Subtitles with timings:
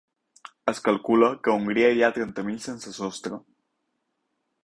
[0.71, 3.41] Es calcula que a Hongria hi ha trenta mil sense sostre.